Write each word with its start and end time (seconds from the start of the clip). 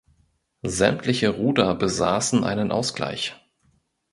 Sämtliche 0.65 1.29
Ruder 1.29 1.75
besaßen 1.75 2.43
einen 2.43 2.71
Ausgleich. 2.71 3.35